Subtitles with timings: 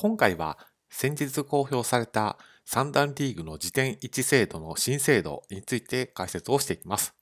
[0.00, 0.58] 今回は
[0.90, 7.16] 先日公表された三段リーグの辞典1制度の新制度について解説をしていきます。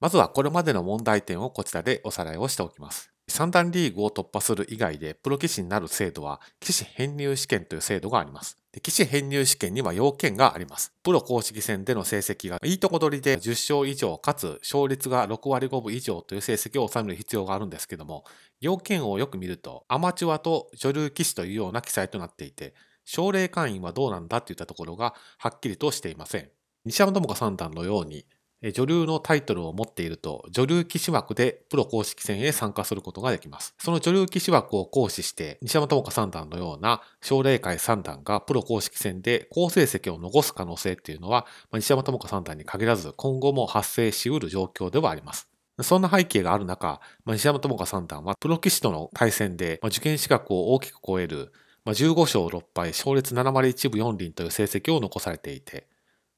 [0.00, 3.10] まずはこれまでの問題点をこちらでおさらいをしておきます。
[3.28, 8.56] 三段リーグを突破する以外でプロ棋士になる制度は棋士編入試験という制度があります。
[8.72, 10.94] で棋士編入試験には要件があります。
[11.02, 18.24] プロ公式戦での成績がいいとこ取りで10勝以上かつ勝率が6割5分以上という成績を収める必要があるんですけども
[18.62, 22.74] 要件をよく見るとアマチュアと女流棋士というような記載となっていて
[23.04, 26.48] 奨励会員はどうなんだといったところがはっきりとしていません。
[26.84, 28.24] 西山智子三段のように
[28.70, 33.74] 女流のタイトルを持っていると、女流騎士枠でプロ公式戦へ参加することができます。
[33.78, 45.51] その女流騎士枠を行使して、西山智香三段のような奨励会三段がプロ公式戦で好成績を残す可能性っていうのは、西山智香三段に限らず今後も発生しうる状況ではあります。
[45.80, 51.52] そんな背景がある中、西山智香三段はプロ棋士との対戦で受験資格を大きく超える
[51.86, 55.88] 15勝6敗、勝率7割1分4厘という成績を残されていて、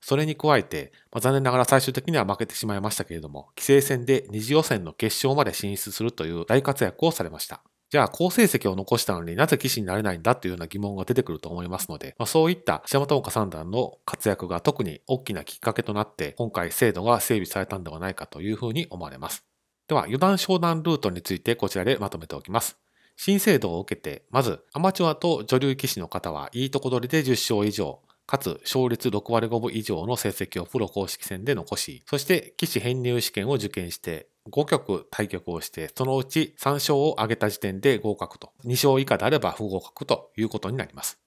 [0.00, 7.62] それに加えて、残念ながら最終的には負けてしまいましたけれども、棋聖戦で二次予選の決勝まで進出するという大活躍をされました。
[7.92, 19.44] じゃあ、好成績を残したのになぜ棋士になれないんだというような疑問が出てくると思いますので、まあ、そういった石山智三段の活躍が特に大きなきっかけとなって、今回制度が整備されたんではないかというふうに思われます。
[19.88, 22.78] では、余談商談ルートについてこちらでまとめておきます。
[23.18, 41.20] 新制度を受けて、まず、アマチュアと女流棋士の方はいいとこ取りで10勝以上、かつ勝率6割5分以上の成績をプロ公式戦で残し、そして棋士編入試験を受験して、5局対局をして、そのうち3勝を挙げた時点で合格と、2勝以下であれば不合格ということになります。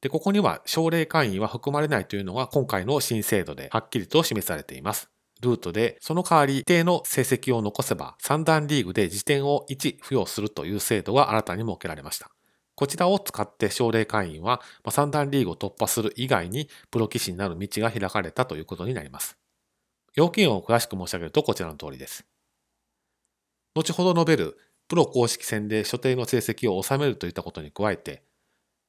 [0.00, 5.10] で、ここには奨励会員は含まれないというのが今回の新制度ではっきりと示されています。
[5.40, 12.30] ルートで、その代わり一定の成績を残せば、三段リーグで辞典を1付与するという制度が新たに設けられました。
[12.74, 19.36] こちらを使って奨励会員は三段リーグを突破する以外にプロ棋士になる道が開かれたということになります。
[20.14, 22.24] 要件を詳しく申し上げるとこちらの通りです。
[23.78, 24.58] 後ほど述べる
[24.88, 28.24] プロ公式戦で所定の成績を収めるといったことに加えて、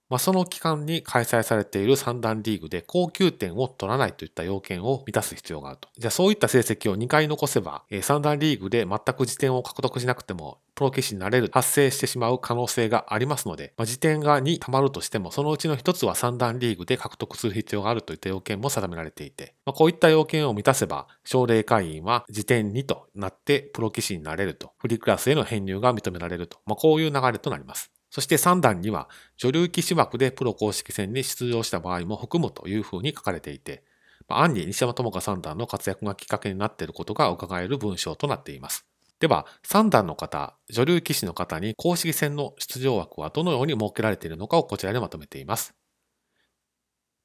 [0.09, 5.88] まあ、その期間に開催されている三段リーグで高級点を取らないといった要件を満たす必要があると。
[5.97, 27.91] じゃあそういった成績を2回残せば、三段リーグで全く辞点を獲得しなくても、プロ棋士になれる、発生してしまう可能性がありますので、まあ、辞点が2溜まるとしても、そのうちの1つは三段リーグで獲得する必要があるといった要件も定められていて、まあ、こういった要件を満たせば、奨励会員は辞点2となってプロ棋士になれると、フリークラスへの編入が認められると、まあ、こういう流れとなります。
[28.09, 33.84] そして3段には女流棋士枠でプロ公式戦に出場した場合も含むというふうに書かれていて、
[34.28, 38.86] 暗に西山智香三段の活躍がきっかけになっていることが伺える文章となっています。
[39.20, 45.74] では、3段の方、女流棋士の方に公式戦の出場枠はどのように設けられているのかをこちらでまとめています。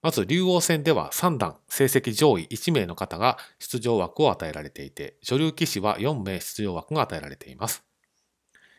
[0.03, 7.85] まず、竜王戦では3段成績上位1名の方が出場枠を与えられていて、女流棋士は4名出場枠が与えられています。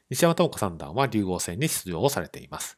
[0.09, 2.77] 西山智子三段は竜王戦に出場をされています。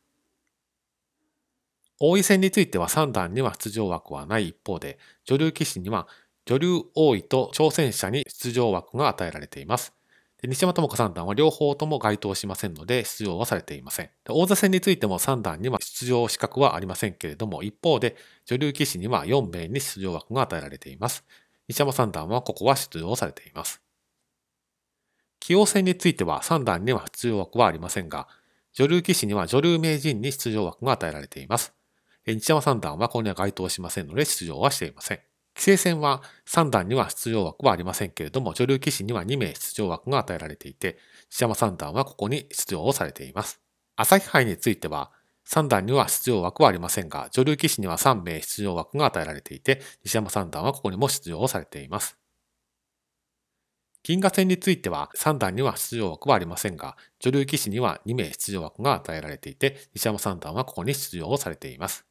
[2.00, 6.08] 王位戦については三段には出場枠はない一方で、女流棋士には
[6.46, 9.94] 女流王位と挑戦者に出場枠が与えられています。
[10.44, 14.10] 西山智子三段は両方とも該当しませんので出場はされていません。
[14.30, 18.16] 王座戦についても三段には出場資格はありませんけれども、一方で
[18.46, 21.26] 女流棋士には4名に出場枠が与えられています。
[21.68, 23.87] 西山三段はここは出場されています。
[25.48, 28.28] 棋王戦については3段には出場枠はありませんが、
[28.74, 31.74] 女流棋士には女流名人に出場枠が与えられています。
[32.26, 35.20] 日山三段はここには該当しませんので出場はしていません。
[35.56, 40.98] 棋聖戦は3段には出場枠はありませんけれども、女流棋士には2名出場枠が与えられていて、
[41.30, 43.62] 日山三段はここに出場をされています。
[43.96, 45.12] 朝日杯については、
[45.48, 52.18] 3段には出場枠はありませんが、女流棋士には3名出場枠が与えられていて、西山三段はここにも出場をされています。
[54.08, 62.06] 銀河戦については3段には出場枠はありませんが、女流棋士には2名出場枠が与えられていて、西山三段はここに出場をされています。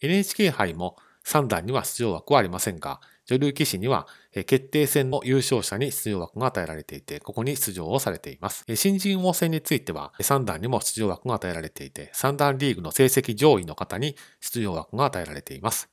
[0.00, 0.96] NHK 杯も
[1.26, 8.64] 3段には出場枠はありませんが、女流棋士には決定戦の優勝者に出場枠が与えられていて、ここに出場をされています。
[8.76, 15.90] 新人王戦については3段にも出場枠が与えられていて、3段リーグの成績上位の方に出場枠が与えられています。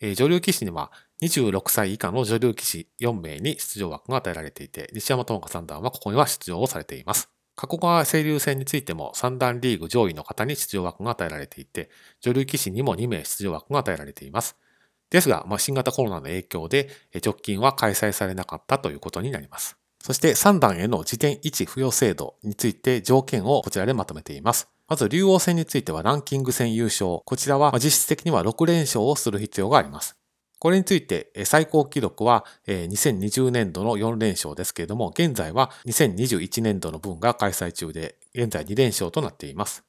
[0.00, 0.90] 女流棋士には
[1.22, 7.28] 26歳以下の女流棋士4名に出場枠が与えられていて、西山智香三段はここには出場をされています。
[7.56, 14.56] 加古川清流戦についても三段リーグ上位の方に出場枠が与えられていて、女流棋士にも2名出場枠が与えられています。
[15.10, 16.88] ですが、まあ、新型コロナの影響で
[17.24, 19.76] 直近は開催されなかったということになります。
[20.00, 24.68] そして3段への時点1付与制度について条件をこちらでまとめています。
[24.86, 27.20] まず、竜王戦についてはランキング戦優勝。
[27.24, 30.17] こちらは実質的には6連勝をする必要があります。
[30.58, 39.84] これについて最高記録は2020年度の4連勝ですけれども、現在は2021年度の分が開催中で、現在2連勝となっています。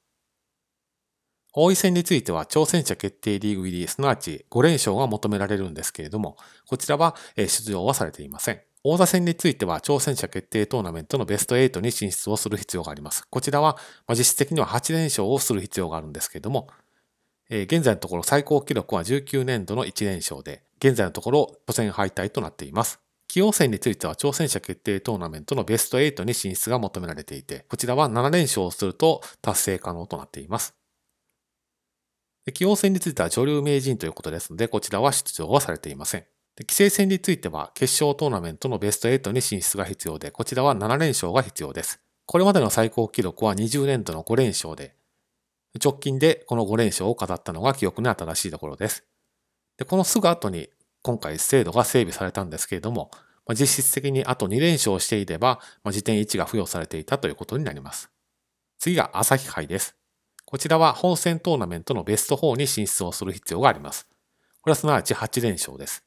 [1.54, 6.38] 王位戦については挑戦者決定リーグ入り、すなわち5連勝が求められるんですけれども、
[6.68, 8.62] こちらは出場はされていません。
[8.84, 13.28] 王座戦については挑戦者決定トーナメントのベスト8に進出をする必要があります。
[13.30, 13.78] こちらは
[14.10, 16.70] 実質的には8連勝をする必要があるんですけれども、
[17.50, 23.00] え現在のところ最高記録は19年度の1連勝で、現在のところ初戦敗退となっています。
[23.30, 30.76] 棋王戦については挑戦者決定トーナメントのベスト8に進出が求められていて、こちらは7連勝をすると達成可能となっています。
[32.48, 36.26] 棋王戦については女流名人ということですので、こちらは出場はされていません。
[36.60, 42.00] 規制戦については決勝トーナメントのベスト8に進出が必要で、こちらは7連勝が必要です。
[42.26, 44.96] これまでの最高記録は20年度の5連勝で、
[45.84, 49.06] 直近でこの5連勝を飾ったのが記憶に新しいところです。
[49.78, 50.70] でこのすぐ後に
[51.02, 53.12] 今回制度が整備されたんですけれども
[53.50, 58.12] ま、実質的にあと2連勝していれば、時点1が付与されていたということになります。
[58.78, 59.96] 次が朝日杯です。
[60.46, 64.08] こちらは本戦トーナメントのベスト4に進出をする必要があります。
[64.62, 66.04] これはすなわち8連勝です。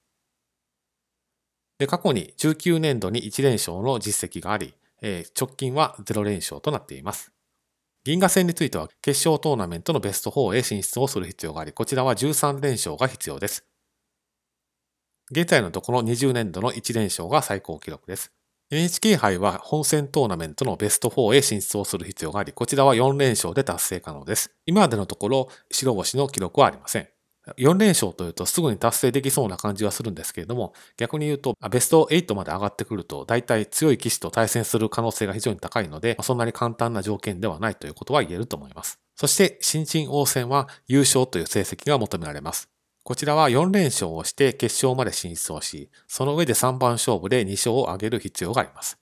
[1.78, 7.32] で、過去に19年度に1連勝の実績があり、えー、直近は0連勝となっています。
[8.04, 13.64] 銀河戦については決勝トーナメントのベスト4へ進出をする必要があり、こちらは13連勝が必要です。
[15.30, 18.32] 現在のところ20年度の1連勝が最高記録です。
[18.72, 24.50] NHK 杯は本戦トーナメントのベスト4へ進出をする必要があり、こちらは4連勝で達成可能です。
[24.66, 27.08] 今までのところ白星の記録はありません。
[27.56, 39.00] 4連勝というとすぐに達成できそうな感じはするんですけれども、逆に言うと、ベスト8まで上がってくると、大体強い騎士と対戦する可能性が非常に高いので、そんなに簡単な条件ではないということは言えると思います。
[39.16, 42.68] そして、新人王戦は優勝という成績が求められます。
[43.04, 48.96] こちらは4連勝をして決勝まで進出をし、その上で3番勝負で2勝を挙げる必要があります。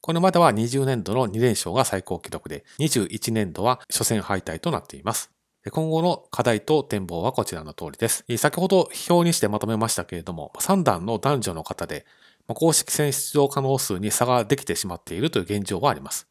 [0.00, 5.30] これまでは20年度の2連勝が最高記録で、21年度は初戦敗退となっています。
[5.68, 8.24] 今後の課題と展望はこちらの通りです。
[8.38, 12.06] 先ほど表にしてまとめましたけれども、3段の男女の方で、
[12.48, 16.29] 公式戦出場可能数に差ができてしまっているという現状はあります。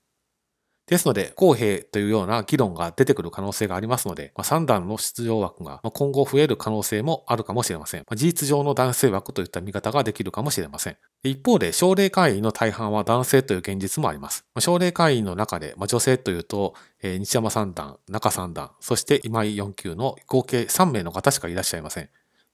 [0.89, 8.05] ですので、公平というような議論が出てくる可能性がありますので、3段の出場枠が今後増える可能性もあるかもしれません。
[8.09, 10.97] 事実上の男性枠といった見方ができるかもしれません。
[11.21, 14.45] 一方で、奨励会員の大半は男性という現実もあります。
[14.57, 22.09] 奨励会員の中で、女性というと、日山三段、中三段、そして今井4級の合計3名の方しかいらっしゃいません。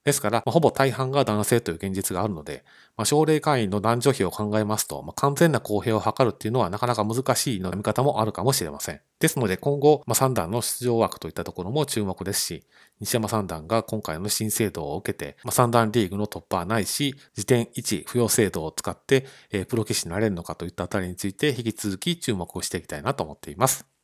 [0.06, 2.64] ですから、まあ、ほぼ大半が男性という現実があるので、
[2.96, 9.00] まあ、奨励会員の男女比を考えますと、まあ、完全な公平を図るっていうのはなかなか難しいの見方もあるかもしれません。
[9.18, 12.62] ですので今後、まあ、3段の出場枠といったところも注目ですし、
[13.00, 23.95] 西山三段が今回の新制度を受けて、まあ、3段リーグの突破はないし、時点1付与制度を使って、えー、プロ棋士になれるのかといったあたりについて引き続き注目をしていきたいなと思っています。